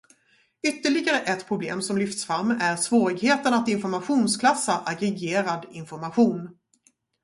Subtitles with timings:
[0.67, 6.49] Ytterligare ett problem som lyfts fram är svårigheten att informationsklassa aggregerad information.